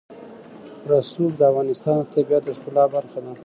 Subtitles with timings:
[0.89, 3.31] رسوب د افغانستان د طبیعت د ښکلا برخه ده.